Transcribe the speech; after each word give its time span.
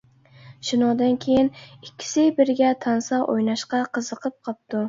شۇنىڭدىن 0.69 1.19
كېيىن 1.25 1.51
ئىككىسى 1.59 2.25
بىرگە 2.39 2.73
تانسا 2.87 3.23
ئويناشقا 3.35 3.87
قىزىقىپ 3.99 4.39
قاپتۇ. 4.49 4.77